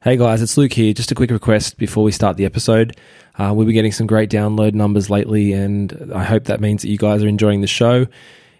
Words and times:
Hey 0.00 0.16
guys, 0.16 0.42
it's 0.42 0.56
Luke 0.56 0.74
here. 0.74 0.94
Just 0.94 1.10
a 1.10 1.14
quick 1.16 1.32
request 1.32 1.76
before 1.76 2.04
we 2.04 2.12
start 2.12 2.36
the 2.36 2.44
episode. 2.44 2.96
Uh, 3.36 3.52
we've 3.52 3.66
been 3.66 3.74
getting 3.74 3.90
some 3.90 4.06
great 4.06 4.30
download 4.30 4.72
numbers 4.72 5.10
lately, 5.10 5.52
and 5.52 6.12
I 6.14 6.22
hope 6.22 6.44
that 6.44 6.60
means 6.60 6.82
that 6.82 6.88
you 6.88 6.96
guys 6.96 7.24
are 7.24 7.26
enjoying 7.26 7.62
the 7.62 7.66
show. 7.66 8.06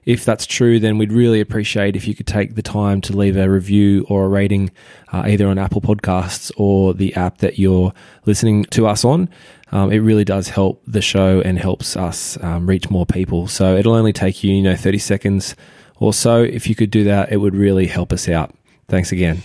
If 0.04 0.24
that's 0.24 0.46
true, 0.46 0.80
then 0.80 0.98
we'd 0.98 1.12
really 1.12 1.40
appreciate 1.40 1.94
if 1.94 2.08
you 2.08 2.16
could 2.16 2.26
take 2.26 2.56
the 2.56 2.62
time 2.62 3.00
to 3.02 3.16
leave 3.16 3.36
a 3.36 3.48
review 3.48 4.04
or 4.08 4.24
a 4.24 4.28
rating 4.28 4.72
uh, 5.12 5.26
either 5.28 5.46
on 5.46 5.58
Apple 5.58 5.80
Podcasts 5.80 6.50
or 6.56 6.92
the 6.92 7.14
app 7.14 7.38
that 7.38 7.56
you're 7.56 7.92
listening 8.26 8.64
to 8.72 8.88
us 8.88 9.04
on. 9.04 9.28
Um, 9.70 9.92
it 9.92 9.98
really 9.98 10.24
does 10.24 10.48
help 10.48 10.82
the 10.88 11.02
show 11.02 11.40
and 11.40 11.56
helps 11.56 11.96
us 11.96 12.36
um, 12.42 12.68
reach 12.68 12.90
more 12.90 13.06
people. 13.06 13.46
So 13.46 13.76
it'll 13.76 13.94
only 13.94 14.12
take 14.12 14.42
you, 14.42 14.56
you 14.56 14.62
know, 14.62 14.74
30 14.74 14.98
seconds 14.98 15.54
or 16.00 16.12
so. 16.12 16.42
If 16.42 16.68
you 16.68 16.74
could 16.74 16.90
do 16.90 17.04
that, 17.04 17.30
it 17.30 17.36
would 17.36 17.54
really 17.54 17.86
help 17.86 18.12
us 18.12 18.28
out. 18.28 18.52
Thanks 18.88 19.12
again. 19.12 19.44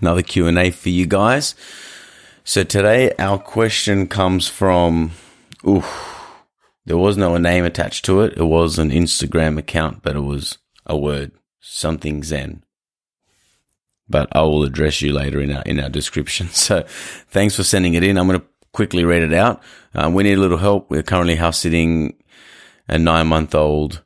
another 0.00 0.22
Q&A 0.22 0.70
for 0.70 0.88
you 0.88 1.06
guys. 1.06 1.54
So 2.44 2.62
today 2.62 3.12
our 3.18 3.38
question 3.38 4.06
comes 4.06 4.48
from 4.48 5.12
there 6.84 6.96
was 6.96 7.16
no 7.16 7.36
name 7.36 7.64
attached 7.64 8.04
to 8.04 8.20
it. 8.20 8.34
It 8.36 8.44
was 8.44 8.78
an 8.78 8.90
Instagram 8.90 9.58
account, 9.58 10.02
but 10.02 10.14
it 10.14 10.20
was 10.20 10.58
a 10.86 10.96
word, 10.96 11.32
something 11.60 12.22
Zen. 12.22 12.62
But 14.08 14.28
I 14.30 14.42
will 14.42 14.62
address 14.62 15.02
you 15.02 15.12
later 15.12 15.40
in 15.40 15.50
our 15.50 15.62
in 15.62 15.80
our 15.80 15.90
description. 15.90 16.48
So 16.52 16.84
thanks 17.28 17.56
for 17.56 17.64
sending 17.64 17.94
it 17.94 18.04
in. 18.04 18.16
I'm 18.16 18.28
going 18.28 18.38
to 18.40 18.46
quickly 18.72 19.04
read 19.04 19.24
it 19.24 19.32
out. 19.32 19.60
Uh, 19.92 20.10
we 20.14 20.22
need 20.22 20.38
a 20.38 20.40
little 20.40 20.58
help. 20.58 20.88
We're 20.90 21.02
currently 21.02 21.34
house 21.34 21.58
sitting 21.58 22.14
a 22.88 22.98
nine 22.98 23.26
month 23.26 23.54
old 23.54 24.04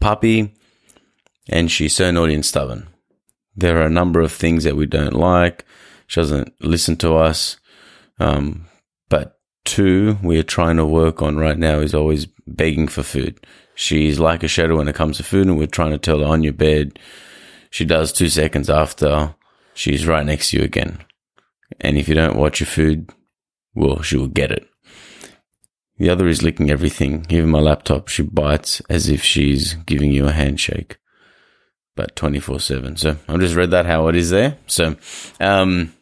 puppy, 0.00 0.54
and 1.48 1.70
she's 1.70 1.96
so 1.96 2.10
naughty 2.10 2.34
and 2.34 2.44
stubborn. 2.44 2.91
There 3.54 3.78
are 3.78 3.86
a 3.86 3.90
number 3.90 4.20
of 4.20 4.32
things 4.32 4.64
that 4.64 4.76
we 4.76 4.86
don't 4.86 5.14
like. 5.14 5.64
She 6.06 6.20
doesn't 6.20 6.54
listen 6.60 6.96
to 6.98 7.16
us. 7.16 7.58
Um, 8.18 8.66
but 9.08 9.38
two, 9.64 10.18
we 10.22 10.38
are 10.38 10.44
trying 10.44 10.76
to 10.76 10.86
work 10.86 11.22
on 11.22 11.36
right 11.36 11.58
now 11.58 11.80
is 11.80 11.94
always 11.94 12.26
begging 12.46 12.88
for 12.88 13.02
food. 13.02 13.44
She's 13.74 14.18
like 14.18 14.42
a 14.42 14.48
shadow 14.48 14.76
when 14.76 14.88
it 14.88 14.94
comes 14.94 15.16
to 15.16 15.22
food, 15.22 15.46
and 15.46 15.58
we're 15.58 15.66
trying 15.66 15.92
to 15.92 15.98
tell 15.98 16.20
her 16.20 16.26
on 16.26 16.42
your 16.42 16.52
bed. 16.52 16.98
She 17.70 17.84
does 17.84 18.12
two 18.12 18.28
seconds 18.28 18.68
after 18.68 19.34
she's 19.74 20.06
right 20.06 20.26
next 20.26 20.50
to 20.50 20.58
you 20.58 20.64
again. 20.64 21.04
And 21.80 21.96
if 21.96 22.08
you 22.08 22.14
don't 22.14 22.36
watch 22.36 22.60
your 22.60 22.66
food, 22.66 23.10
well, 23.74 24.02
she 24.02 24.16
will 24.16 24.28
get 24.28 24.52
it. 24.52 24.68
The 25.98 26.10
other 26.10 26.26
is 26.26 26.42
licking 26.42 26.70
everything, 26.70 27.26
even 27.30 27.50
my 27.50 27.60
laptop. 27.60 28.08
She 28.08 28.22
bites 28.22 28.82
as 28.90 29.08
if 29.08 29.22
she's 29.22 29.74
giving 29.74 30.12
you 30.12 30.26
a 30.26 30.32
handshake 30.32 30.98
but 31.96 32.16
24 32.16 32.60
7. 32.60 32.96
So 32.96 33.16
I've 33.28 33.40
just 33.40 33.54
read 33.54 33.70
that 33.72 33.86
how 33.86 34.08
it 34.08 34.16
is 34.16 34.30
there. 34.30 34.56
So, 34.66 34.96
um, 35.40 35.92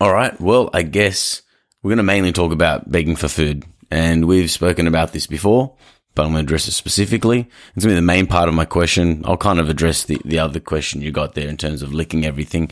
all 0.00 0.12
right. 0.12 0.38
Well, 0.40 0.70
I 0.72 0.82
guess 0.82 1.42
we're 1.82 1.90
going 1.90 1.98
to 1.98 2.02
mainly 2.02 2.32
talk 2.32 2.52
about 2.52 2.90
begging 2.90 3.16
for 3.16 3.28
food. 3.28 3.64
And 3.90 4.26
we've 4.26 4.50
spoken 4.50 4.86
about 4.86 5.12
this 5.12 5.26
before, 5.26 5.74
but 6.14 6.22
I'm 6.22 6.32
going 6.32 6.46
to 6.46 6.46
address 6.46 6.68
it 6.68 6.72
specifically. 6.72 7.40
It's 7.74 7.84
going 7.84 7.94
to 7.96 8.00
be 8.00 8.00
the 8.00 8.02
main 8.02 8.26
part 8.26 8.48
of 8.48 8.54
my 8.54 8.64
question. 8.64 9.22
I'll 9.24 9.36
kind 9.36 9.58
of 9.58 9.68
address 9.68 10.04
the, 10.04 10.20
the 10.24 10.38
other 10.38 10.60
question 10.60 11.02
you 11.02 11.10
got 11.10 11.34
there 11.34 11.48
in 11.48 11.56
terms 11.56 11.82
of 11.82 11.92
licking 11.92 12.24
everything. 12.24 12.70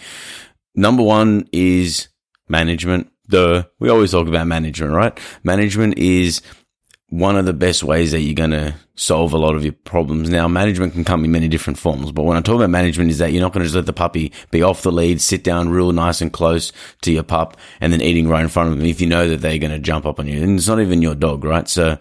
Number 0.77 1.03
one 1.03 1.49
is 1.53 2.09
management. 2.49 3.11
Duh. 3.29 3.65
We 3.81 3.89
always 3.89 4.13
talk 4.13 4.29
about 4.29 4.47
management, 4.47 4.93
right? 4.93 5.19
Management 5.43 5.99
is 5.99 6.41
one 7.11 7.37
of 7.37 7.47
the 7.47 7.55
best 7.55 7.83
ways 7.83 8.13
that 8.13 8.21
you're 8.21 8.35
going 8.35 8.51
to 8.51 8.75
solve 8.95 9.33
a 9.33 9.39
lot 9.39 9.55
of 9.55 9.65
your 9.65 9.73
problems. 9.73 10.29
Now, 10.29 10.47
management 10.47 10.93
can 10.93 11.05
come 11.05 11.25
in 11.25 11.33
many 11.33 11.49
different 11.49 11.79
forms, 11.79 12.13
but 12.13 12.25
when 12.25 12.37
I 12.37 12.43
talk 12.43 12.57
about 12.57 12.69
management 12.69 13.11
is 13.11 13.19
that 13.19 13.33
you're 13.33 13.41
not 13.41 13.53
going 13.53 13.63
to 13.63 13.67
just 13.67 13.77
let 13.77 13.87
the 13.87 13.95
puppy 13.95 14.33
be 14.51 14.63
off 14.63 14.83
the 14.83 14.93
lead, 14.93 15.21
sit 15.21 15.43
down 15.43 15.71
real 15.71 15.93
nice 15.93 16.21
and 16.21 16.33
close 16.33 16.71
to 17.03 17.13
your 17.13 17.23
pup 17.23 17.57
and 17.81 17.93
then 17.93 18.03
eating 18.03 18.29
right 18.29 18.43
in 18.43 18.49
front 18.49 18.71
of 18.71 18.77
them 18.77 18.87
if 18.87 19.01
you 19.01 19.07
know 19.07 19.27
that 19.29 19.41
they're 19.41 19.59
going 19.59 19.71
to 19.71 19.79
jump 19.79 20.05
up 20.05 20.21
on 20.21 20.27
you. 20.27 20.43
And 20.43 20.59
it's 20.59 20.69
not 20.69 20.81
even 20.81 21.01
your 21.01 21.15
dog, 21.15 21.45
right? 21.45 21.67
So, 21.67 21.99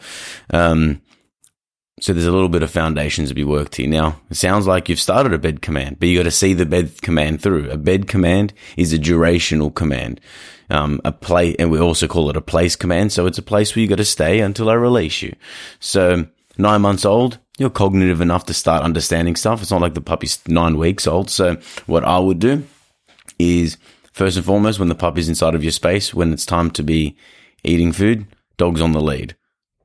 um, 0.50 1.01
so 2.00 2.13
there's 2.13 2.25
a 2.28 2.31
little 2.31 2.50
bit 2.50 2.63
of 2.63 2.72
foundations 2.72 3.30
to 3.30 3.35
be 3.35 3.44
worked 3.44 3.75
here. 3.75 3.88
Now, 3.88 4.19
it 4.30 4.35
sounds 4.35 4.68
like 4.68 4.90
you've 4.90 5.00
started 5.00 5.34
a 5.34 5.40
bed 5.40 5.62
command, 5.62 6.00
but 6.00 6.09
you 6.09 6.18
got 6.18 6.24
to 6.24 6.31
see 6.31 6.53
the 6.53 6.66
bed 6.66 7.02
command 7.02 7.41
through. 7.41 7.69
A 7.69 7.78
bed 7.78 8.08
command 8.08 8.53
is 8.75 8.94
a 8.94 9.00
durational 9.00 9.74
command 9.74 10.22
um, 10.69 11.02
a 11.06 11.12
play, 11.12 11.56
and 11.58 11.72
we 11.72 11.80
also 11.80 12.08
call 12.08 12.30
it 12.30 12.38
a 12.38 12.41
place 12.41 12.75
command. 12.75 13.12
So 13.12 13.25
it's 13.25 13.38
a 13.38 13.44
place 13.44 13.75
where 13.75 13.81
you 13.81 13.88
got 13.88 13.97
to 13.97 14.06
stay 14.06 14.40
until 14.40 14.69
I 14.69 14.74
release 14.74 15.22
you. 15.22 15.35
So 15.80 16.28
nine 16.58 16.81
months 16.81 17.06
old, 17.06 17.40
you're 17.58 17.69
cognitive 17.69 18.22
enough 18.22 18.46
to 18.46 18.53
start 18.53 18.84
understanding 18.84 19.35
stuff. 19.35 19.62
It's 19.62 19.72
not 19.72 19.81
like 19.81 19.94
the 19.94 20.02
puppy's 20.02 20.40
nine 20.47 20.78
weeks 20.78 21.08
old. 21.08 21.29
So 21.29 21.58
what 21.85 22.03
I 22.03 22.19
would 22.19 22.40
do 22.40 22.64
is 23.40 23.78
first 24.14 24.38
and 24.38 24.46
foremost, 24.46 24.79
when 24.79 24.90
the 24.90 24.96
puppy's 24.96 25.29
inside 25.29 25.56
of 25.56 25.64
your 25.64 25.72
space, 25.72 26.14
when 26.14 26.34
it's 26.34 26.46
time 26.46 26.72
to 26.72 26.84
be 26.84 27.16
eating 27.64 27.91
food, 27.91 28.28
dog's 28.58 28.81
on 28.81 28.91
the 28.91 29.02
lead. 29.02 29.35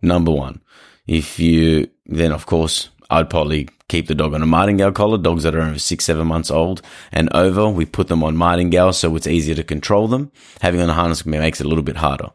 Number 0.01 0.33
one. 0.33 0.61
If 1.07 1.39
you 1.39 1.89
then, 2.07 2.33
of 2.33 2.47
course, 2.47 2.91
I'd 3.11 3.31
probably 3.31 3.69
keep 3.89 4.07
the 4.07 4.15
dog 4.15 4.35
on 4.35 4.43
a 4.43 4.47
martingale 4.47 4.93
collar. 4.93 5.19
Dogs 5.19 5.43
that 5.43 5.55
are 5.55 5.61
over 5.61 5.79
six, 5.79 6.05
seven 6.05 6.27
months 6.27 6.51
old 6.51 6.83
and 7.13 7.33
over, 7.35 7.69
we 7.69 7.85
put 7.85 8.09
them 8.09 8.23
on 8.23 8.37
martingale 8.37 8.93
so 8.93 9.15
it's 9.17 9.27
easier 9.27 9.55
to 9.55 9.65
control 9.65 10.09
them. 10.09 10.33
Having 10.61 10.83
on 10.83 10.91
a 10.91 10.95
harness 10.95 11.27
makes 11.27 11.61
it 11.61 11.67
a 11.67 11.69
little 11.69 11.85
bit 11.85 11.97
harder. 11.97 12.27
A 12.27 12.33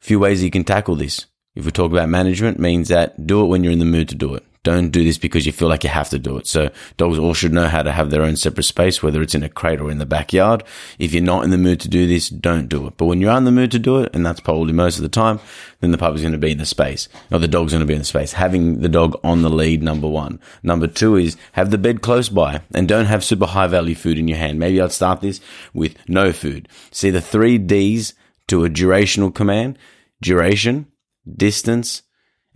few 0.00 0.18
ways 0.18 0.42
you 0.42 0.50
can 0.50 0.64
tackle 0.64 0.96
this. 0.96 1.26
If 1.54 1.64
we 1.64 1.70
talk 1.70 1.90
about 1.90 2.08
management, 2.08 2.58
means 2.58 2.88
that 2.88 3.26
do 3.26 3.42
it 3.42 3.48
when 3.48 3.64
you're 3.64 3.72
in 3.72 3.78
the 3.78 3.84
mood 3.84 4.08
to 4.10 4.14
do 4.14 4.34
it. 4.34 4.44
Don't 4.66 4.90
do 4.90 5.04
this 5.04 5.16
because 5.16 5.46
you 5.46 5.52
feel 5.52 5.68
like 5.68 5.84
you 5.84 5.90
have 5.90 6.08
to 6.08 6.18
do 6.18 6.38
it. 6.38 6.48
So 6.48 6.70
dogs 6.96 7.20
all 7.20 7.34
should 7.34 7.52
know 7.52 7.68
how 7.68 7.84
to 7.84 7.92
have 7.92 8.10
their 8.10 8.22
own 8.22 8.34
separate 8.34 8.64
space, 8.64 9.00
whether 9.00 9.22
it's 9.22 9.36
in 9.36 9.44
a 9.44 9.48
crate 9.48 9.80
or 9.80 9.92
in 9.92 9.98
the 9.98 10.04
backyard. 10.04 10.64
If 10.98 11.14
you're 11.14 11.22
not 11.22 11.44
in 11.44 11.50
the 11.50 11.56
mood 11.56 11.78
to 11.82 11.88
do 11.88 12.08
this, 12.08 12.28
don't 12.28 12.68
do 12.68 12.88
it. 12.88 12.96
But 12.96 13.04
when 13.04 13.20
you're 13.20 13.36
in 13.36 13.44
the 13.44 13.52
mood 13.52 13.70
to 13.70 13.78
do 13.78 14.00
it, 14.00 14.12
and 14.12 14.26
that's 14.26 14.40
probably 14.40 14.72
most 14.72 14.96
of 14.96 15.04
the 15.04 15.08
time, 15.08 15.38
then 15.78 15.92
the 15.92 15.98
puppy's 15.98 16.22
going 16.22 16.32
to 16.32 16.38
be 16.38 16.50
in 16.50 16.58
the 16.58 16.66
space 16.66 17.08
or 17.30 17.38
the 17.38 17.46
dog's 17.46 17.74
going 17.74 17.80
to 17.80 17.86
be 17.86 17.94
in 17.94 18.00
the 18.00 18.04
space. 18.04 18.32
Having 18.32 18.80
the 18.80 18.88
dog 18.88 19.16
on 19.22 19.42
the 19.42 19.50
lead, 19.50 19.84
number 19.84 20.08
one. 20.08 20.40
Number 20.64 20.88
two 20.88 21.14
is 21.14 21.36
have 21.52 21.70
the 21.70 21.78
bed 21.78 22.02
close 22.02 22.28
by 22.28 22.62
and 22.74 22.88
don't 22.88 23.06
have 23.06 23.22
super 23.22 23.46
high 23.46 23.68
value 23.68 23.94
food 23.94 24.18
in 24.18 24.26
your 24.26 24.38
hand. 24.38 24.58
Maybe 24.58 24.80
I'd 24.80 24.90
start 24.90 25.20
this 25.20 25.40
with 25.74 25.96
no 26.08 26.32
food. 26.32 26.68
See 26.90 27.10
the 27.10 27.20
three 27.20 27.56
D's 27.56 28.14
to 28.48 28.64
a 28.64 28.68
durational 28.68 29.32
command. 29.32 29.78
Duration, 30.20 30.88
distance, 31.36 32.02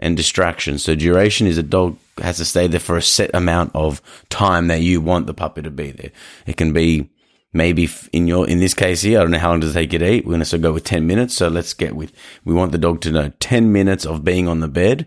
and 0.00 0.16
distraction. 0.16 0.78
So 0.78 0.96
duration 0.96 1.46
is 1.46 1.58
a 1.58 1.62
dog 1.62 1.96
has 2.20 2.38
to 2.38 2.44
stay 2.44 2.66
there 2.66 2.80
for 2.80 2.96
a 2.96 3.02
set 3.02 3.30
amount 3.34 3.70
of 3.74 4.02
time 4.28 4.66
that 4.66 4.80
you 4.80 5.00
want 5.00 5.26
the 5.26 5.34
puppy 5.34 5.62
to 5.62 5.70
be 5.70 5.92
there. 5.92 6.10
It 6.46 6.56
can 6.56 6.72
be 6.72 7.08
maybe 7.52 7.88
in 8.12 8.26
your 8.26 8.48
in 8.48 8.58
this 8.60 8.74
case 8.74 9.02
here, 9.02 9.18
I 9.18 9.22
don't 9.22 9.30
know 9.30 9.38
how 9.38 9.50
long 9.50 9.60
does 9.60 9.70
it 9.70 9.74
take 9.74 9.90
to 9.90 10.10
eat. 10.10 10.24
We're 10.24 10.32
going 10.32 10.44
to 10.44 10.58
go 10.58 10.72
with 10.72 10.84
ten 10.84 11.06
minutes. 11.06 11.34
So 11.34 11.48
let's 11.48 11.74
get 11.74 11.94
with 11.94 12.12
we 12.44 12.54
want 12.54 12.72
the 12.72 12.78
dog 12.78 13.00
to 13.02 13.12
know 13.12 13.32
ten 13.40 13.72
minutes 13.72 14.04
of 14.04 14.24
being 14.24 14.48
on 14.48 14.60
the 14.60 14.68
bed, 14.68 15.06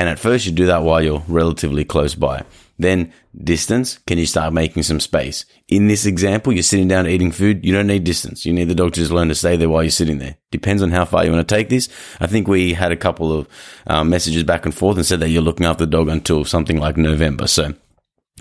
and 0.00 0.08
at 0.08 0.18
first 0.18 0.46
you 0.46 0.52
do 0.52 0.64
that 0.64 0.82
while 0.82 1.02
you're 1.02 1.22
relatively 1.28 1.84
close 1.84 2.14
by. 2.14 2.42
Then 2.78 3.12
distance, 3.36 3.98
can 4.06 4.16
you 4.16 4.24
start 4.24 4.54
making 4.54 4.82
some 4.84 4.98
space? 4.98 5.44
In 5.68 5.88
this 5.88 6.06
example, 6.06 6.54
you're 6.54 6.62
sitting 6.62 6.88
down 6.88 7.06
eating 7.06 7.32
food. 7.32 7.66
You 7.66 7.74
don't 7.74 7.86
need 7.86 8.04
distance. 8.04 8.46
You 8.46 8.54
need 8.54 8.68
the 8.68 8.74
dog 8.74 8.94
to 8.94 9.00
just 9.00 9.12
learn 9.12 9.28
to 9.28 9.34
stay 9.34 9.58
there 9.58 9.68
while 9.68 9.82
you're 9.82 9.90
sitting 9.90 10.16
there. 10.16 10.36
Depends 10.50 10.82
on 10.82 10.90
how 10.90 11.04
far 11.04 11.26
you 11.26 11.30
want 11.30 11.46
to 11.46 11.54
take 11.54 11.68
this. 11.68 11.90
I 12.18 12.26
think 12.28 12.48
we 12.48 12.72
had 12.72 12.92
a 12.92 12.96
couple 12.96 13.30
of 13.30 13.46
um, 13.88 14.08
messages 14.08 14.42
back 14.42 14.64
and 14.64 14.74
forth 14.74 14.96
and 14.96 15.04
said 15.04 15.20
that 15.20 15.28
you're 15.28 15.42
looking 15.42 15.66
after 15.66 15.84
the 15.84 15.90
dog 15.90 16.08
until 16.08 16.46
something 16.46 16.78
like 16.78 16.96
November. 16.96 17.46
So, 17.46 17.74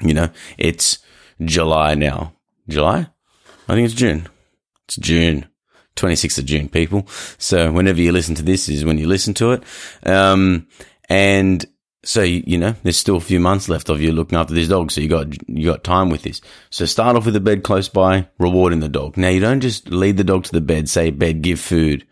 you 0.01 0.13
know, 0.13 0.29
it's 0.57 0.99
July 1.43 1.95
now. 1.95 2.31
July? 2.69 3.09
I 3.67 3.73
think 3.73 3.83
it's 3.83 3.93
June. 3.93 4.29
It's 4.87 4.95
June. 4.95 5.45
26th 5.97 6.37
of 6.37 6.45
June, 6.45 6.69
people. 6.69 7.05
So 7.37 7.73
whenever 7.73 7.99
you 7.99 8.13
listen 8.13 8.35
to 8.35 8.43
this 8.43 8.69
is 8.69 8.85
when 8.85 8.97
you 8.97 9.07
listen 9.07 9.33
to 9.33 9.51
it. 9.51 9.63
Um, 10.05 10.67
and 11.09 11.65
so 12.03 12.21
you 12.21 12.57
know, 12.57 12.75
there's 12.83 12.97
still 12.97 13.17
a 13.17 13.21
few 13.21 13.39
months 13.39 13.67
left 13.67 13.89
of 13.89 14.01
you 14.01 14.11
looking 14.11 14.37
after 14.37 14.53
this 14.53 14.69
dog. 14.69 14.91
So 14.91 15.01
you 15.01 15.09
got 15.09 15.49
you 15.49 15.65
got 15.65 15.83
time 15.83 16.09
with 16.09 16.23
this. 16.23 16.41
So 16.69 16.85
start 16.85 17.15
off 17.15 17.25
with 17.25 17.35
a 17.35 17.41
bed 17.41 17.63
close 17.63 17.89
by, 17.89 18.27
rewarding 18.37 18.79
the 18.79 18.89
dog. 18.89 19.17
Now 19.17 19.29
you 19.29 19.39
don't 19.39 19.59
just 19.59 19.89
lead 19.89 20.17
the 20.17 20.23
dog 20.23 20.45
to 20.45 20.51
the 20.51 20.61
bed, 20.61 20.89
say 20.89 21.09
bed, 21.09 21.41
give 21.41 21.59
food, 21.59 22.05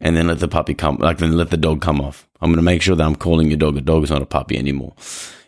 and 0.00 0.16
then 0.16 0.28
let 0.28 0.38
the 0.38 0.48
puppy 0.48 0.74
come, 0.74 0.96
like 0.96 1.18
then 1.18 1.36
let 1.36 1.50
the 1.50 1.56
dog 1.56 1.80
come 1.80 2.00
off. 2.00 2.28
I'm 2.40 2.50
going 2.50 2.56
to 2.56 2.62
make 2.62 2.82
sure 2.82 2.96
that 2.96 3.04
I'm 3.04 3.16
calling 3.16 3.48
your 3.48 3.58
dog 3.58 3.76
a 3.76 3.80
dog. 3.80 4.02
It's 4.02 4.12
not 4.12 4.22
a 4.22 4.26
puppy 4.26 4.56
anymore. 4.56 4.94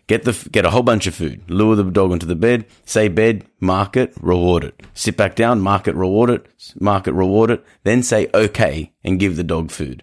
Get 0.08 0.25
the 0.25 0.48
get 0.50 0.66
a 0.66 0.70
whole 0.70 0.82
bunch 0.82 1.06
of 1.06 1.14
food. 1.14 1.48
Lure 1.48 1.76
the 1.76 1.84
dog 1.84 2.10
onto 2.10 2.26
the 2.26 2.34
bed. 2.34 2.66
Say 2.84 3.06
bed. 3.06 3.46
Mark 3.60 3.96
it. 3.96 4.12
Reward 4.20 4.64
it. 4.64 4.82
Sit 4.92 5.16
back 5.16 5.37
down. 5.37 5.60
Mark 5.60 5.87
it. 5.87 5.94
Reward 5.94 6.31
it. 6.31 6.46
Mark 6.81 7.06
it. 7.06 7.14
Reward 7.14 7.52
it. 7.52 7.64
Then 7.84 8.02
say 8.02 8.28
okay 8.34 8.92
and 9.04 9.20
give 9.20 9.37
the 9.37 9.44
dog 9.44 9.70
food. 9.70 10.02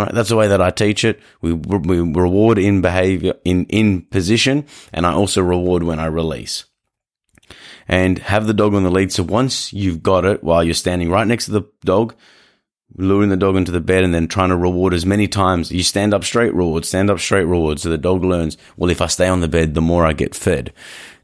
Right, 0.00 0.14
that's 0.14 0.30
the 0.30 0.36
way 0.36 0.48
that 0.48 0.62
I 0.62 0.70
teach 0.70 1.04
it. 1.04 1.20
We, 1.42 1.52
we 1.52 2.00
reward 2.00 2.58
in 2.58 2.80
behavior, 2.80 3.34
in, 3.44 3.66
in 3.66 4.00
position, 4.02 4.64
and 4.94 5.04
I 5.04 5.12
also 5.12 5.42
reward 5.42 5.82
when 5.82 5.98
I 5.98 6.06
release. 6.06 6.64
And 7.86 8.18
have 8.20 8.46
the 8.46 8.54
dog 8.54 8.72
on 8.72 8.82
the 8.82 8.90
lead. 8.90 9.12
So 9.12 9.22
once 9.22 9.74
you've 9.74 10.02
got 10.02 10.24
it 10.24 10.42
while 10.42 10.64
you're 10.64 10.72
standing 10.72 11.10
right 11.10 11.26
next 11.26 11.46
to 11.46 11.50
the 11.50 11.62
dog, 11.84 12.14
luring 12.96 13.28
the 13.28 13.36
dog 13.36 13.56
into 13.56 13.72
the 13.72 13.80
bed 13.80 14.02
and 14.02 14.14
then 14.14 14.26
trying 14.26 14.48
to 14.48 14.56
reward 14.56 14.94
as 14.94 15.04
many 15.04 15.28
times. 15.28 15.70
You 15.70 15.82
stand 15.82 16.14
up 16.14 16.24
straight, 16.24 16.54
reward, 16.54 16.86
stand 16.86 17.10
up 17.10 17.18
straight, 17.18 17.44
reward. 17.44 17.78
So 17.78 17.90
the 17.90 17.98
dog 17.98 18.24
learns, 18.24 18.56
well, 18.78 18.90
if 18.90 19.02
I 19.02 19.06
stay 19.06 19.28
on 19.28 19.40
the 19.40 19.48
bed, 19.48 19.74
the 19.74 19.82
more 19.82 20.06
I 20.06 20.14
get 20.14 20.34
fed. 20.34 20.72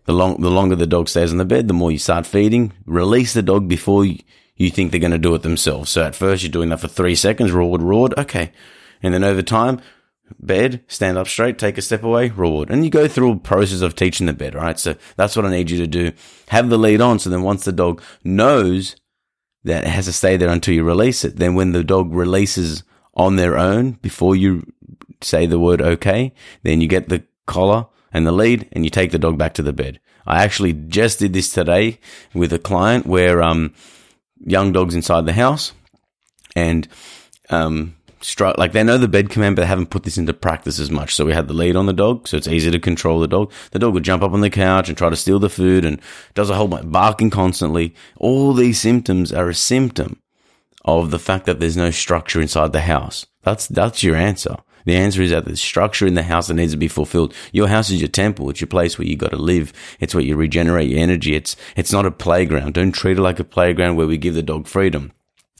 The 0.04 0.12
long, 0.12 0.42
the 0.42 0.50
longer 0.50 0.76
the 0.76 0.86
dog 0.86 1.08
stays 1.08 1.32
on 1.32 1.38
the 1.38 1.46
bed, 1.46 1.66
the 1.66 1.74
more 1.74 1.90
you 1.90 1.98
start 1.98 2.26
feeding. 2.26 2.74
Release 2.84 3.32
the 3.32 3.42
dog 3.42 3.68
before 3.68 4.04
you, 4.04 4.18
you 4.56 4.70
think 4.70 4.90
they're 4.90 5.00
going 5.00 5.12
to 5.12 5.18
do 5.18 5.34
it 5.34 5.42
themselves. 5.42 5.90
So 5.90 6.02
at 6.02 6.14
first 6.14 6.42
you're 6.42 6.50
doing 6.50 6.70
that 6.70 6.80
for 6.80 6.88
three 6.88 7.14
seconds, 7.14 7.52
reward, 7.52 7.82
reward. 7.82 8.14
Okay. 8.18 8.52
And 9.02 9.12
then 9.12 9.24
over 9.24 9.42
time, 9.42 9.80
bed, 10.40 10.82
stand 10.88 11.18
up 11.18 11.28
straight, 11.28 11.58
take 11.58 11.78
a 11.78 11.82
step 11.82 12.02
away, 12.02 12.30
reward. 12.30 12.70
And 12.70 12.84
you 12.84 12.90
go 12.90 13.06
through 13.06 13.32
a 13.32 13.36
process 13.36 13.82
of 13.82 13.94
teaching 13.94 14.26
the 14.26 14.32
bed, 14.32 14.54
right? 14.54 14.78
So 14.78 14.96
that's 15.16 15.36
what 15.36 15.44
I 15.44 15.50
need 15.50 15.70
you 15.70 15.78
to 15.78 15.86
do. 15.86 16.12
Have 16.48 16.70
the 16.70 16.78
lead 16.78 17.00
on. 17.00 17.18
So 17.18 17.30
then 17.30 17.42
once 17.42 17.64
the 17.64 17.72
dog 17.72 18.02
knows 18.24 18.96
that 19.64 19.84
it 19.84 19.90
has 19.90 20.06
to 20.06 20.12
stay 20.12 20.36
there 20.36 20.48
until 20.48 20.74
you 20.74 20.84
release 20.84 21.24
it, 21.24 21.36
then 21.36 21.54
when 21.54 21.72
the 21.72 21.84
dog 21.84 22.14
releases 22.14 22.82
on 23.14 23.36
their 23.36 23.56
own 23.58 23.92
before 23.92 24.36
you 24.36 24.62
say 25.20 25.46
the 25.46 25.58
word 25.58 25.80
okay, 25.80 26.32
then 26.62 26.80
you 26.80 26.88
get 26.88 27.08
the 27.08 27.24
collar 27.46 27.86
and 28.12 28.26
the 28.26 28.32
lead 28.32 28.68
and 28.72 28.84
you 28.84 28.90
take 28.90 29.10
the 29.10 29.18
dog 29.18 29.38
back 29.38 29.54
to 29.54 29.62
the 29.62 29.72
bed. 29.72 30.00
I 30.26 30.42
actually 30.42 30.72
just 30.72 31.20
did 31.20 31.32
this 31.32 31.52
today 31.52 31.98
with 32.34 32.52
a 32.52 32.58
client 32.58 33.06
where, 33.06 33.42
um, 33.42 33.74
young 34.44 34.72
dogs 34.72 34.94
inside 34.94 35.26
the 35.26 35.32
house 35.32 35.72
and 36.54 36.88
um, 37.50 37.96
stri- 38.20 38.56
like 38.58 38.72
they 38.72 38.82
know 38.82 38.98
the 38.98 39.08
bed 39.08 39.30
command, 39.30 39.56
but 39.56 39.62
they 39.62 39.68
haven't 39.68 39.90
put 39.90 40.02
this 40.02 40.18
into 40.18 40.34
practice 40.34 40.78
as 40.78 40.90
much. 40.90 41.14
So 41.14 41.24
we 41.24 41.32
had 41.32 41.48
the 41.48 41.54
lead 41.54 41.76
on 41.76 41.86
the 41.86 41.92
dog, 41.92 42.26
so 42.26 42.36
it's 42.36 42.48
easy 42.48 42.70
to 42.70 42.78
control 42.78 43.20
the 43.20 43.28
dog. 43.28 43.52
The 43.70 43.78
dog 43.78 43.94
would 43.94 44.04
jump 44.04 44.22
up 44.22 44.32
on 44.32 44.40
the 44.40 44.50
couch 44.50 44.88
and 44.88 44.98
try 44.98 45.10
to 45.10 45.16
steal 45.16 45.38
the 45.38 45.50
food 45.50 45.84
and 45.84 46.00
does 46.34 46.50
a 46.50 46.54
whole 46.54 46.68
bunch 46.68 46.84
of 46.84 46.92
barking 46.92 47.30
constantly. 47.30 47.94
All 48.16 48.52
these 48.52 48.80
symptoms 48.80 49.32
are 49.32 49.48
a 49.48 49.54
symptom 49.54 50.20
of 50.84 51.10
the 51.10 51.18
fact 51.18 51.46
that 51.46 51.60
there's 51.60 51.76
no 51.76 51.90
structure 51.90 52.40
inside 52.40 52.72
the 52.72 52.82
house. 52.82 53.26
That's 53.42 53.66
that's 53.68 54.02
your 54.02 54.16
answer. 54.16 54.56
The 54.86 54.96
answer 54.96 55.20
is 55.20 55.30
that 55.30 55.44
there's 55.44 55.60
structure 55.60 56.06
in 56.06 56.14
the 56.14 56.22
house 56.22 56.46
that 56.46 56.54
needs 56.54 56.72
to 56.72 56.78
be 56.78 56.88
fulfilled. 56.88 57.34
Your 57.52 57.68
house 57.68 57.90
is 57.90 58.00
your 58.00 58.08
temple. 58.08 58.48
It's 58.48 58.60
your 58.60 58.68
place 58.68 58.98
where 58.98 59.06
you 59.06 59.16
got 59.16 59.32
to 59.32 59.36
live. 59.36 59.72
It's 60.00 60.14
where 60.14 60.24
you 60.24 60.36
regenerate 60.36 60.88
your 60.88 61.00
energy. 61.00 61.34
It's, 61.34 61.56
it's 61.76 61.92
not 61.92 62.06
a 62.06 62.10
playground. 62.10 62.74
Don't 62.74 62.92
treat 62.92 63.18
it 63.18 63.22
like 63.22 63.38
a 63.38 63.44
playground 63.44 63.96
where 63.96 64.06
we 64.06 64.16
give 64.16 64.34
the 64.34 64.42
dog 64.42 64.66
freedom. 64.66 65.12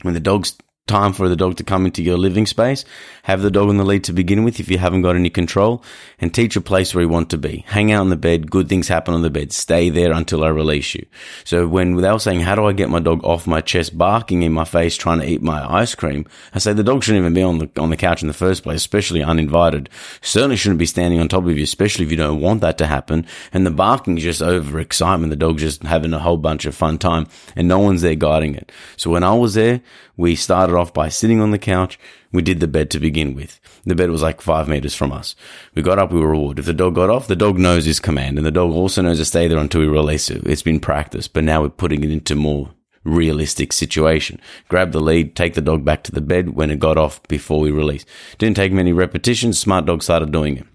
When 0.02 0.14
the 0.14 0.20
dog's 0.20 0.56
time 0.87 1.12
for 1.12 1.28
the 1.28 1.37
dog 1.37 1.56
to 1.56 1.64
come 1.64 1.84
into 1.84 2.02
your 2.02 2.17
living 2.17 2.46
space. 2.46 2.84
Have 3.26 3.43
the 3.43 3.50
dog 3.50 3.69
on 3.69 3.76
the 3.76 3.84
lead 3.84 4.05
to 4.05 4.12
begin 4.12 4.44
with 4.44 4.61
if 4.61 4.70
you 4.70 4.78
haven't 4.78 5.02
got 5.02 5.17
any 5.17 5.31
control 5.31 5.82
and 6.20 6.32
teach 6.32 6.55
a 6.55 6.61
place 6.61 6.94
where 6.94 7.02
you 7.02 7.08
want 7.08 7.28
to 7.31 7.37
be. 7.37 7.64
Hang 7.67 7.90
out 7.90 8.02
on 8.02 8.08
the 8.08 8.14
bed. 8.14 8.52
Good 8.52 8.69
things 8.69 8.87
happen 8.87 9.14
on 9.14 9.23
the 9.23 9.31
bed. 9.31 9.52
Stay 9.52 9.90
there 9.90 10.12
until 10.12 10.44
I 10.44 10.49
release 10.49 10.94
you. 10.94 11.05
So 11.43 11.67
when 11.67 11.96
they 11.96 12.12
were 12.12 12.20
saying, 12.20 12.43
how 12.43 12.55
do 12.55 12.67
I 12.67 12.73
get 12.73 12.88
my 12.88 13.00
dog 13.00 13.25
off 13.25 13.49
my 13.49 13.61
chest, 13.61 13.99
barking 13.99 14.43
in 14.43 14.52
my 14.52 14.64
face, 14.64 14.96
trying 14.96 15.19
to 15.19 15.28
eat 15.28 15.43
my 15.43 15.69
ice 15.69 15.93
cream? 15.96 16.25
I 16.55 16.61
say 16.61 16.73
the 16.73 16.84
dog 16.84 17.02
shouldn't 17.02 17.23
even 17.23 17.34
be 17.34 17.43
on 17.43 17.58
the, 17.58 17.69
on 17.78 17.90
the 17.90 17.96
couch 17.96 18.23
in 18.23 18.28
the 18.28 18.32
first 18.32 18.62
place, 18.62 18.76
especially 18.76 19.25
uninvited. 19.25 19.90
Certainly 20.20 20.55
shouldn't 20.55 20.79
be 20.79 20.87
standing 20.87 21.19
on 21.19 21.26
top 21.26 21.46
of 21.46 21.56
you, 21.56 21.64
especially 21.64 22.05
if 22.05 22.12
you 22.12 22.17
don't 22.17 22.40
want 22.40 22.61
that 22.61 22.79
to 22.79 22.87
happen. 22.87 23.26
And 23.52 23.67
the 23.67 23.72
barking 23.72 24.19
is 24.19 24.22
just 24.22 24.40
over 24.40 24.79
excitement. 24.79 25.31
The 25.31 25.37
dog's 25.37 25.62
just 25.62 25.82
having 25.82 26.12
a 26.12 26.20
whole 26.20 26.37
bunch 26.37 26.64
of 26.64 26.76
fun 26.76 26.96
time 26.96 27.26
and 27.56 27.67
no 27.67 27.81
one's 27.81 28.02
there 28.02 28.14
guiding 28.14 28.55
it. 28.55 28.70
So 28.96 29.11
when 29.11 29.25
I 29.25 29.34
was 29.34 29.55
there, 29.55 29.81
we 30.17 30.37
started 30.37 30.76
off 30.76 30.94
by 30.94 31.08
sitting 31.08 31.40
on 31.40 31.50
the 31.50 31.58
couch. 31.58 31.99
We 32.32 32.43
did 32.43 32.61
the 32.61 32.69
bed 32.69 32.90
to 32.90 33.00
begin 33.00 33.34
with. 33.34 33.61
The 33.84 33.94
bed 33.94 34.11
was 34.11 34.23
like 34.23 34.40
five 34.40 34.69
meters 34.69 34.94
from 34.94 35.12
us. 35.12 35.34
We 35.75 35.82
got 35.82 35.99
up, 35.99 36.12
we 36.12 36.20
were 36.20 36.31
rewarded. 36.31 36.61
If 36.61 36.67
the 36.67 36.75
dog 36.75 36.94
got 36.94 37.11
off, 37.11 37.28
the 37.28 37.37
dog 37.37 37.58
knows 37.58 37.84
his 37.84 38.00
command 38.00 38.37
and 38.37 38.46
the 38.46 38.50
dog 38.50 38.73
also 38.73 39.02
knows 39.02 39.19
to 39.19 39.25
stay 39.25 39.49
there 39.49 39.58
until 39.58 39.81
we 39.81 39.87
release 39.87 40.31
it. 40.31 40.46
It's 40.46 40.62
been 40.62 40.81
practiced, 40.81 41.32
but 41.32 41.44
now 41.44 41.62
we're 41.62 41.69
putting 41.70 42.05
it 42.05 42.11
into 42.11 42.34
more 42.34 42.70
realistic 43.05 43.73
situation. 43.73 44.40
Grab 44.69 44.93
the 44.93 45.00
lead, 45.00 45.37
take 45.37 45.55
the 45.55 45.61
dog 45.61 45.84
back 45.84 46.02
to 46.05 46.12
the 46.12 46.20
bed 46.20 46.50
when 46.50 46.70
it 46.70 46.78
got 46.78 46.99
off 46.99 47.23
before 47.28 47.61
we 47.61 47.70
release. 47.70 48.05
Didn't 48.38 48.56
take 48.56 48.72
many 48.72 48.93
repetitions. 48.93 49.58
Smart 49.58 49.87
dog 49.87 50.02
started 50.02 50.32
doing 50.32 50.58
it. 50.58 50.67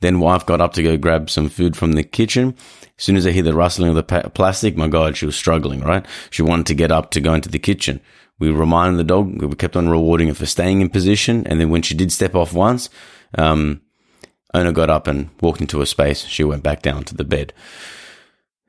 Then 0.00 0.20
wife 0.20 0.44
got 0.44 0.60
up 0.60 0.72
to 0.74 0.82
go 0.82 0.96
grab 0.96 1.30
some 1.30 1.48
food 1.48 1.76
from 1.76 1.92
the 1.92 2.02
kitchen. 2.02 2.54
As 2.98 3.04
soon 3.04 3.16
as 3.16 3.26
I 3.26 3.30
hear 3.30 3.42
the 3.42 3.54
rustling 3.54 3.90
of 3.90 3.96
the 3.96 4.02
pa- 4.02 4.28
plastic, 4.28 4.76
my 4.76 4.88
God, 4.88 5.16
she 5.16 5.26
was 5.26 5.36
struggling, 5.36 5.80
right? 5.80 6.04
She 6.30 6.42
wanted 6.42 6.66
to 6.66 6.74
get 6.74 6.92
up 6.92 7.10
to 7.12 7.20
go 7.20 7.34
into 7.34 7.48
the 7.48 7.58
kitchen. 7.58 8.00
We 8.44 8.50
reminded 8.50 8.98
the 8.98 9.04
dog, 9.04 9.42
we 9.42 9.54
kept 9.56 9.76
on 9.76 9.88
rewarding 9.88 10.28
her 10.28 10.34
for 10.34 10.46
staying 10.46 10.80
in 10.80 10.90
position. 10.90 11.46
And 11.46 11.60
then 11.60 11.70
when 11.70 11.82
she 11.82 11.94
did 11.94 12.12
step 12.12 12.34
off 12.34 12.52
once, 12.52 12.90
um, 13.38 13.80
owner 14.52 14.72
got 14.72 14.90
up 14.90 15.06
and 15.06 15.30
walked 15.40 15.60
into 15.60 15.80
a 15.80 15.86
space. 15.86 16.24
She 16.24 16.44
went 16.44 16.62
back 16.62 16.82
down 16.82 17.04
to 17.04 17.14
the 17.14 17.24
bed. 17.24 17.52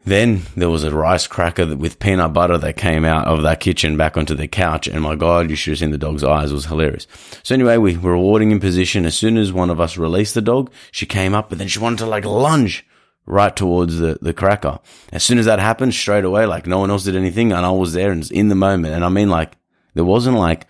Then 0.05 0.43
there 0.55 0.69
was 0.69 0.83
a 0.83 0.95
rice 0.95 1.25
cracker 1.25 1.75
with 1.75 1.99
peanut 1.99 2.31
butter 2.31 2.59
that 2.59 2.77
came 2.77 3.05
out 3.05 3.27
of 3.27 3.41
that 3.41 3.59
kitchen 3.59 3.97
back 3.97 4.17
onto 4.17 4.35
the 4.35 4.47
couch. 4.47 4.87
And 4.87 5.01
my 5.01 5.15
God, 5.15 5.49
you 5.49 5.55
should 5.55 5.71
have 5.71 5.79
seen 5.79 5.91
the 5.91 5.97
dog's 5.97 6.23
eyes. 6.23 6.51
It 6.51 6.53
was 6.55 6.67
hilarious. 6.67 7.07
So 7.41 7.55
anyway, 7.55 7.77
we 7.77 7.97
were 7.97 8.11
rewarding 8.11 8.51
in 8.51 8.59
position. 8.59 9.05
As 9.05 9.17
soon 9.17 9.35
as 9.35 9.51
one 9.51 9.71
of 9.71 9.81
us 9.81 9.97
released 9.97 10.35
the 10.35 10.41
dog, 10.41 10.71
she 10.91 11.07
came 11.07 11.33
up, 11.33 11.49
but 11.49 11.57
then 11.57 11.67
she 11.67 11.79
wanted 11.79 11.99
to 11.99 12.05
like 12.05 12.23
lunge 12.23 12.85
right 13.25 13.55
towards 13.55 13.97
the, 13.97 14.19
the 14.21 14.33
cracker. 14.33 14.79
As 15.11 15.23
soon 15.23 15.39
as 15.39 15.45
that 15.45 15.57
happened, 15.57 15.95
straight 15.95 16.23
away, 16.23 16.45
like 16.45 16.67
no 16.67 16.79
one 16.79 16.91
else 16.91 17.03
did 17.05 17.15
anything 17.15 17.51
and 17.51 17.65
I 17.65 17.71
was 17.71 17.93
there 17.93 18.11
and 18.11 18.29
in 18.31 18.49
the 18.49 18.55
moment. 18.55 18.93
And 18.93 19.03
I 19.03 19.09
mean, 19.09 19.29
like, 19.29 19.53
there 19.95 20.05
wasn't 20.05 20.37
like 20.37 20.67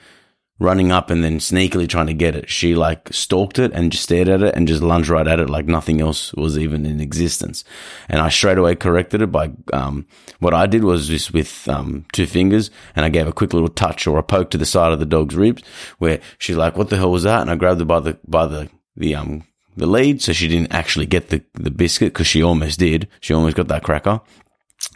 running 0.57 0.89
up 0.89 1.09
and 1.09 1.21
then 1.21 1.37
sneakily 1.39 1.87
trying 1.87 2.07
to 2.07 2.13
get 2.13 2.35
it. 2.35 2.49
She 2.49 2.75
like 2.75 3.09
stalked 3.11 3.59
it 3.59 3.73
and 3.73 3.91
just 3.91 4.05
stared 4.05 4.29
at 4.29 4.41
it 4.41 4.55
and 4.55 4.67
just 4.69 4.81
lunged 4.81 5.09
right 5.09 5.27
at 5.27 5.39
it 5.39 5.49
like 5.49 5.65
nothing 5.65 5.99
else 5.99 6.33
was 6.33 6.57
even 6.57 6.85
in 6.85 7.01
existence. 7.01 7.65
And 8.07 8.21
I 8.21 8.29
straight 8.29 8.57
away 8.57 8.75
corrected 8.75 9.21
it 9.21 9.31
by, 9.33 9.51
um, 9.73 10.07
what 10.39 10.53
I 10.53 10.65
did 10.65 10.85
was 10.85 11.09
just 11.09 11.33
with, 11.33 11.67
um, 11.67 12.05
two 12.13 12.25
fingers 12.25 12.71
and 12.95 13.05
I 13.05 13.09
gave 13.09 13.27
a 13.27 13.33
quick 13.33 13.53
little 13.53 13.67
touch 13.67 14.07
or 14.07 14.17
a 14.17 14.23
poke 14.23 14.49
to 14.51 14.57
the 14.57 14.65
side 14.65 14.93
of 14.93 14.99
the 14.99 15.05
dog's 15.05 15.35
ribs 15.35 15.61
where 15.97 16.21
she's 16.37 16.55
like, 16.55 16.77
what 16.77 16.89
the 16.89 16.95
hell 16.95 17.11
was 17.11 17.23
that? 17.23 17.41
And 17.41 17.51
I 17.51 17.55
grabbed 17.55 17.81
her 17.81 17.85
by 17.85 17.99
the, 17.99 18.17
by 18.25 18.45
the, 18.45 18.69
the, 18.95 19.13
um, 19.15 19.43
the 19.75 19.87
lead, 19.87 20.21
so 20.21 20.31
she 20.31 20.47
didn't 20.47 20.71
actually 20.71 21.05
get 21.05 21.29
the, 21.29 21.43
the 21.55 21.71
biscuit 21.71 22.13
because 22.13 22.27
she 22.27 22.41
almost 22.41 22.79
did. 22.79 23.09
She 23.19 23.33
almost 23.33 23.57
got 23.57 23.67
that 23.67 23.83
cracker. 23.83 24.21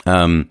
Um, 0.05 0.49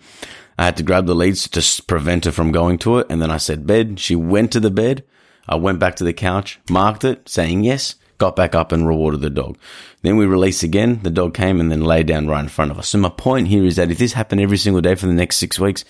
I 0.59 0.65
had 0.65 0.77
to 0.79 0.83
grab 0.83 1.07
the 1.07 1.15
leads 1.15 1.49
to 1.49 1.83
prevent 1.85 2.25
her 2.25 2.33
from 2.33 2.53
going 2.53 2.79
to 2.79 2.99
it. 2.99 3.07
And 3.09 3.23
then 3.23 3.31
I 3.31 3.37
said 3.37 3.67
bed. 3.67 4.01
She 4.01 4.17
went 4.17 4.53
to 4.53 4.61
the 4.61 4.71
bed. 4.71 5.05
I 5.49 5.55
went 5.55 5.79
back 5.79 5.97
to 5.97 6.05
the 6.05 6.13
couch, 6.13 6.59
marked 6.69 7.05
it, 7.05 7.29
saying 7.29 7.65
yes, 7.65 7.95
got 8.19 8.37
back 8.37 8.55
up 8.55 8.73
and 8.73 8.87
rewarded 8.87 9.23
the 9.23 9.31
dog. 9.31 9.57
Then 10.03 10.17
we 10.17 10.27
released 10.27 10.63
again. 10.63 11.01
The 11.03 11.11
dog 11.11 11.33
came 11.33 11.61
and 11.61 11.71
then 11.71 11.81
lay 11.81 12.03
down 12.03 12.27
right 12.27 12.43
in 12.43 12.49
front 12.49 12.71
of 12.71 12.79
us. 12.79 12.89
So 12.89 12.99
my 12.99 13.09
point 13.09 13.49
here 13.49 13.65
is 13.65 13.77
that 13.77 13.91
if 13.91 13.99
this 13.99 14.13
happened 14.13 14.41
every 14.41 14.59
single 14.59 14.83
day 14.83 14.95
for 14.95 15.07
the 15.07 15.15
next 15.15 15.37
six 15.37 15.59
weeks, 15.59 15.85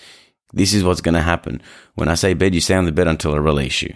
this 0.53 0.73
is 0.73 0.83
what's 0.83 1.01
going 1.01 1.15
to 1.15 1.21
happen. 1.21 1.61
When 1.95 2.07
I 2.07 2.13
say 2.13 2.33
bed, 2.33 2.55
you 2.55 2.61
stay 2.61 2.75
on 2.75 2.85
the 2.85 2.91
bed 2.91 3.07
until 3.07 3.33
I 3.33 3.37
release 3.37 3.81
you. 3.81 3.95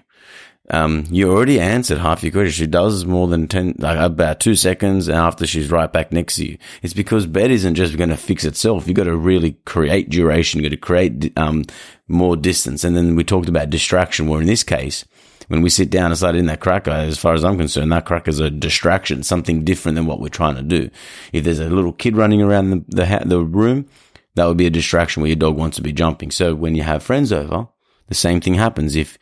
Um, 0.69 1.05
you 1.09 1.29
already 1.29 1.59
answered 1.59 1.97
half 1.97 2.23
your 2.23 2.31
question. 2.31 2.51
She 2.51 2.67
does 2.67 3.05
more 3.05 3.27
than 3.27 3.47
10, 3.47 3.75
like 3.79 3.99
about 3.99 4.39
two 4.39 4.55
seconds 4.55 5.09
after 5.09 5.45
she's 5.45 5.69
right 5.69 5.91
back 5.91 6.13
next 6.13 6.37
to 6.37 6.45
you. 6.45 6.57
It's 6.81 6.93
because 6.93 7.25
bed 7.25 7.51
isn't 7.51 7.75
just 7.75 7.97
going 7.97 8.09
to 8.09 8.17
fix 8.17 8.45
itself. 8.45 8.87
You've 8.87 8.95
got 8.95 9.03
to 9.03 9.15
really 9.15 9.57
create 9.65 10.09
duration. 10.09 10.59
You've 10.59 10.69
got 10.69 10.75
to 10.75 10.81
create, 10.81 11.37
um, 11.37 11.65
more 12.07 12.37
distance. 12.37 12.83
And 12.83 12.95
then 12.95 13.15
we 13.15 13.23
talked 13.23 13.49
about 13.49 13.69
distraction, 13.69 14.27
where 14.27 14.39
in 14.39 14.47
this 14.47 14.63
case, 14.63 15.03
when 15.47 15.61
we 15.61 15.69
sit 15.69 15.89
down 15.89 16.11
and 16.11 16.17
start 16.17 16.35
in 16.35 16.45
that 16.45 16.61
cracker, 16.61 16.91
as 16.91 17.17
far 17.17 17.33
as 17.33 17.43
I'm 17.43 17.57
concerned, 17.57 17.91
that 17.91 18.05
cracker 18.05 18.29
is 18.29 18.39
a 18.39 18.49
distraction, 18.49 19.23
something 19.23 19.65
different 19.65 19.95
than 19.95 20.05
what 20.05 20.21
we're 20.21 20.29
trying 20.29 20.55
to 20.55 20.63
do. 20.63 20.89
If 21.33 21.43
there's 21.43 21.59
a 21.59 21.69
little 21.69 21.93
kid 21.93 22.15
running 22.15 22.41
around 22.41 22.69
the, 22.69 22.85
the, 22.87 23.21
the 23.25 23.39
room, 23.41 23.87
that 24.35 24.45
would 24.45 24.57
be 24.57 24.65
a 24.65 24.71
distraction 24.71 25.21
where 25.21 25.29
your 25.29 25.35
dog 25.35 25.57
wants 25.57 25.75
to 25.77 25.83
be 25.83 25.93
jumping. 25.93 26.31
So 26.31 26.55
when 26.55 26.75
you 26.75 26.83
have 26.83 27.03
friends 27.03 27.31
over, 27.33 27.67
the 28.07 28.15
same 28.15 28.41
thing 28.41 28.55
happens. 28.55 28.95
If, 28.95 29.17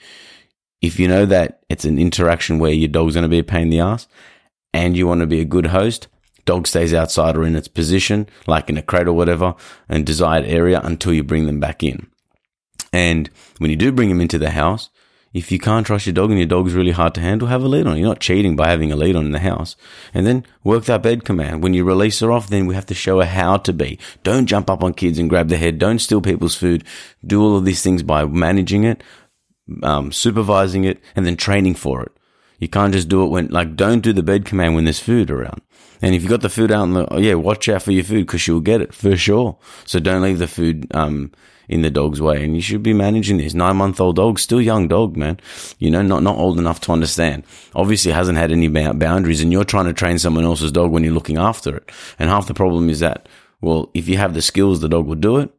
if 0.81 0.99
you 0.99 1.07
know 1.07 1.25
that 1.25 1.61
it's 1.69 1.85
an 1.85 1.99
interaction 1.99 2.59
where 2.59 2.71
your 2.71 2.87
dog's 2.87 3.13
going 3.13 3.23
to 3.23 3.29
be 3.29 3.39
a 3.39 3.43
pain 3.43 3.63
in 3.63 3.69
the 3.69 3.79
ass 3.79 4.07
and 4.73 4.97
you 4.97 5.07
want 5.07 5.21
to 5.21 5.27
be 5.27 5.39
a 5.39 5.45
good 5.45 5.67
host, 5.67 6.07
dog 6.45 6.67
stays 6.67 6.93
outside 6.93 7.37
or 7.37 7.43
in 7.43 7.55
its 7.55 7.67
position, 7.67 8.27
like 8.47 8.69
in 8.69 8.77
a 8.77 8.81
crate 8.81 9.07
or 9.07 9.13
whatever, 9.13 9.55
and 9.87 10.05
desired 10.05 10.45
area 10.45 10.81
until 10.83 11.13
you 11.13 11.23
bring 11.23 11.45
them 11.45 11.59
back 11.59 11.83
in. 11.83 12.07
And 12.91 13.29
when 13.59 13.69
you 13.69 13.77
do 13.77 13.91
bring 13.91 14.09
them 14.09 14.21
into 14.21 14.39
the 14.39 14.49
house, 14.51 14.89
if 15.33 15.49
you 15.49 15.59
can't 15.59 15.87
trust 15.87 16.05
your 16.05 16.13
dog 16.13 16.29
and 16.29 16.39
your 16.39 16.47
dog's 16.47 16.73
really 16.73 16.91
hard 16.91 17.15
to 17.15 17.21
handle, 17.21 17.47
have 17.47 17.63
a 17.63 17.67
lead 17.67 17.87
on. 17.87 17.97
You're 17.97 18.09
not 18.09 18.19
cheating 18.19 18.57
by 18.57 18.67
having 18.67 18.91
a 18.91 18.97
lead 18.97 19.15
on 19.15 19.25
in 19.25 19.31
the 19.31 19.39
house. 19.39 19.77
And 20.13 20.27
then 20.27 20.45
work 20.63 20.83
that 20.85 21.03
bed 21.03 21.23
command. 21.23 21.63
When 21.63 21.73
you 21.73 21.85
release 21.85 22.19
her 22.19 22.33
off, 22.33 22.49
then 22.49 22.67
we 22.67 22.75
have 22.75 22.87
to 22.87 22.93
show 22.93 23.19
her 23.21 23.25
how 23.25 23.55
to 23.57 23.71
be. 23.71 23.97
Don't 24.23 24.45
jump 24.45 24.69
up 24.69 24.83
on 24.83 24.93
kids 24.93 25.17
and 25.17 25.29
grab 25.29 25.47
their 25.47 25.57
head. 25.57 25.79
Don't 25.79 25.99
steal 25.99 26.19
people's 26.19 26.55
food. 26.55 26.83
Do 27.25 27.41
all 27.41 27.55
of 27.55 27.63
these 27.63 27.81
things 27.81 28.03
by 28.03 28.25
managing 28.25 28.83
it, 28.83 29.03
um, 29.83 30.11
supervising 30.11 30.83
it, 30.83 30.99
and 31.15 31.25
then 31.25 31.37
training 31.37 31.75
for 31.75 32.03
it. 32.03 32.11
You 32.59 32.67
can't 32.67 32.93
just 32.93 33.09
do 33.09 33.23
it 33.23 33.27
when, 33.27 33.47
like, 33.47 33.75
don't 33.75 34.01
do 34.01 34.13
the 34.13 34.23
bed 34.23 34.45
command 34.45 34.75
when 34.75 34.83
there's 34.83 34.99
food 34.99 35.31
around. 35.31 35.61
And 36.01 36.15
if 36.15 36.23
you 36.23 36.29
got 36.29 36.41
the 36.41 36.49
food 36.49 36.71
out 36.71 36.83
in 36.83 36.93
the, 36.93 37.13
oh, 37.13 37.19
yeah, 37.19 37.33
watch 37.35 37.69
out 37.69 37.83
for 37.83 37.91
your 37.91 38.03
food 38.03 38.25
because 38.25 38.41
she'll 38.41 38.59
get 38.59 38.81
it 38.81 38.93
for 38.93 39.15
sure. 39.15 39.57
So 39.85 39.99
don't 39.99 40.21
leave 40.21 40.39
the 40.39 40.47
food, 40.47 40.87
um, 40.91 41.31
in 41.71 41.81
the 41.81 41.89
dog's 41.89 42.21
way. 42.21 42.43
And 42.43 42.53
you 42.53 42.61
should 42.61 42.83
be 42.83 42.93
managing 42.93 43.37
this 43.37 43.53
nine 43.53 43.77
month 43.77 44.01
old 44.01 44.17
dog, 44.17 44.37
still 44.37 44.61
young 44.61 44.89
dog, 44.89 45.15
man. 45.15 45.39
You 45.79 45.89
know, 45.89 46.01
not, 46.01 46.21
not 46.21 46.37
old 46.37 46.59
enough 46.59 46.81
to 46.81 46.91
understand. 46.91 47.45
Obviously 47.73 48.11
hasn't 48.11 48.37
had 48.37 48.51
any 48.51 48.67
boundaries 48.67 49.41
and 49.41 49.51
you're 49.51 49.63
trying 49.63 49.85
to 49.85 49.93
train 49.93 50.19
someone 50.19 50.43
else's 50.43 50.73
dog 50.73 50.91
when 50.91 51.03
you're 51.03 51.13
looking 51.13 51.37
after 51.37 51.77
it. 51.77 51.89
And 52.19 52.29
half 52.29 52.47
the 52.47 52.53
problem 52.53 52.89
is 52.89 52.99
that, 52.99 53.29
well, 53.61 53.89
if 53.93 54.09
you 54.09 54.17
have 54.17 54.33
the 54.33 54.41
skills, 54.41 54.81
the 54.81 54.89
dog 54.89 55.07
will 55.07 55.15
do 55.15 55.37
it. 55.37 55.49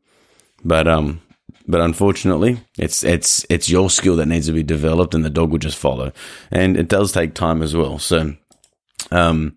But, 0.63 0.87
um, 0.87 1.22
but 1.67 1.81
unfortunately, 1.81 2.61
it's 2.79 3.05
it's 3.05 3.47
it's 3.49 3.71
your 3.71 3.91
skill 3.91 4.17
that 4.17 4.27
needs 4.27 4.47
to 4.47 4.53
be 4.53 4.63
developed, 4.63 5.15
and 5.15 5.25
the 5.25 5.31
dog 5.31 5.51
will 5.51 5.59
just 5.59 5.79
follow. 5.79 6.13
And 6.51 6.77
it 6.77 6.89
does 6.89 7.13
take 7.13 7.35
time 7.35 7.63
as 7.63 7.75
well. 7.77 7.99
So, 7.99 8.35
um, 9.11 9.57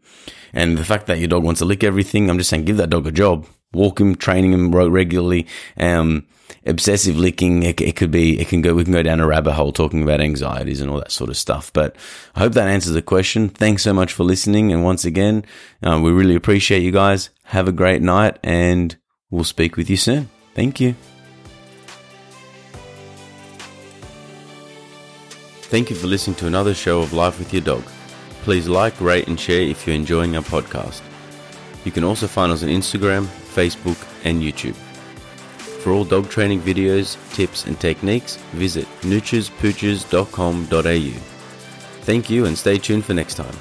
and 0.54 0.78
the 0.78 0.86
fact 0.86 1.08
that 1.08 1.20
your 1.20 1.28
dog 1.28 1.44
wants 1.44 1.60
to 1.60 1.66
lick 1.66 1.84
everything, 1.84 2.30
I'm 2.30 2.38
just 2.38 2.50
saying, 2.50 2.66
give 2.66 2.78
that 2.78 2.90
dog 2.90 3.08
a 3.08 3.12
job. 3.12 3.48
Walk 3.74 4.00
him, 4.00 4.16
training 4.16 4.54
him 4.54 4.74
regularly. 4.74 5.48
Um, 5.78 6.26
obsessive 6.66 7.18
licking, 7.18 7.64
it, 7.64 7.82
it, 7.82 7.96
could 7.96 8.12
be, 8.12 8.40
it 8.40 8.48
can 8.48 8.62
go, 8.62 8.74
we 8.74 8.84
can 8.84 8.94
go 8.94 9.04
down 9.04 9.20
a 9.20 9.28
rabbit 9.28 9.54
hole 9.54 9.72
talking 9.72 10.02
about 10.02 10.22
anxieties 10.22 10.82
and 10.82 10.90
all 10.90 10.98
that 10.98 11.12
sort 11.12 11.30
of 11.30 11.38
stuff. 11.38 11.72
But 11.74 11.96
I 12.36 12.40
hope 12.40 12.54
that 12.54 12.68
answers 12.68 12.94
the 12.94 13.02
question. 13.02 13.50
Thanks 13.50 13.84
so 13.84 13.94
much 13.94 14.14
for 14.14 14.24
listening. 14.24 14.72
And 14.72 14.84
once 14.84 15.06
again, 15.06 15.46
um, 15.84 16.02
we 16.04 16.12
really 16.12 16.36
appreciate 16.36 16.84
you 16.84 16.92
guys. 16.92 17.30
Have 17.46 17.68
a 17.68 17.74
great 17.74 18.02
night 18.02 18.38
and 18.44 18.96
we'll 19.30 19.44
speak 19.44 19.78
with 19.78 19.90
you 19.90 19.98
soon. 19.98 20.30
Thank 20.54 20.80
you. 20.80 20.96
Thank 25.68 25.90
you 25.90 25.96
for 25.96 26.06
listening 26.08 26.36
to 26.38 26.48
another 26.48 26.74
show 26.76 27.02
of 27.02 27.12
Life 27.12 27.40
with 27.40 27.52
Your 27.52 27.64
Dog. 27.64 27.84
Please 28.44 28.68
like, 28.68 29.02
rate, 29.02 29.28
and 29.28 29.40
share 29.40 29.64
if 29.64 29.88
you're 29.88 29.96
enjoying 29.96 30.36
our 30.36 30.44
podcast. 30.44 31.02
You 31.84 31.92
can 31.92 32.04
also 32.04 32.28
find 32.28 32.52
us 32.52 32.62
on 32.62 32.70
Instagram, 32.70 33.26
Facebook, 33.26 33.98
and 34.24 34.44
YouTube. 34.44 34.76
For 35.82 35.92
all 35.92 36.06
dog 36.06 36.30
training 36.30 36.62
videos, 36.62 37.18
tips, 37.34 37.66
and 37.66 37.80
techniques, 37.80 38.36
visit 38.54 38.86
noochespooches.com.au. 39.02 41.20
Thank 42.02 42.30
you 42.30 42.46
and 42.46 42.56
stay 42.58 42.78
tuned 42.78 43.06
for 43.06 43.16
next 43.16 43.34
time. 43.34 43.56